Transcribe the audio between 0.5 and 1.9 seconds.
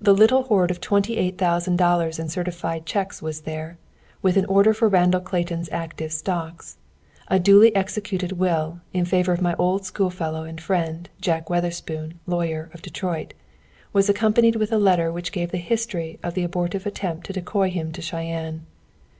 of twenty eight thousand